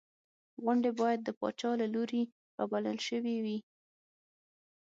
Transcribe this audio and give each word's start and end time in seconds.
غونډې 0.63 0.91
باید 1.01 1.19
د 1.23 1.29
پاچا 1.39 1.71
له 1.81 1.87
لوري 1.93 2.21
رابلل 2.57 2.97
شوې 3.07 3.35
وې. 3.43 3.57